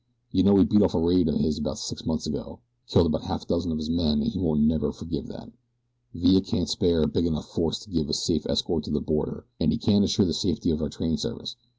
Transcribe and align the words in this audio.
You 0.31 0.41
know 0.41 0.55
we 0.55 0.63
beat 0.65 0.81
off 0.81 0.95
a 0.95 0.99
raid 0.99 1.27
of 1.29 1.35
his 1.35 1.59
about 1.59 1.77
six 1.77 2.07
months 2.07 2.25
ago 2.25 2.57
killed 2.87 3.13
half 3.21 3.43
a 3.43 3.45
dozen 3.45 3.71
of 3.71 3.77
his 3.77 3.87
men, 3.91 4.23
an' 4.23 4.31
he 4.31 4.39
won't 4.39 4.61
never 4.61 4.91
forgive 4.91 5.27
that. 5.27 5.51
Villa 6.15 6.41
can't 6.41 6.67
spare 6.67 7.03
a 7.03 7.07
big 7.07 7.27
enough 7.27 7.45
force 7.53 7.77
to 7.81 7.89
give 7.91 8.09
us 8.09 8.17
safe 8.17 8.47
escort 8.47 8.83
to 8.85 8.89
the 8.89 8.99
border 8.99 9.45
and 9.59 9.71
he 9.71 9.77
can't 9.77 10.03
assure 10.03 10.25
the 10.25 10.33
safety 10.33 10.71
of 10.71 10.79
the 10.79 10.89
train 10.89 11.17
service. 11.17 11.55